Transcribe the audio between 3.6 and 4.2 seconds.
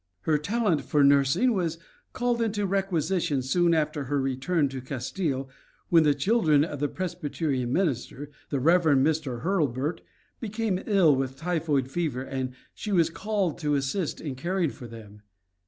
after her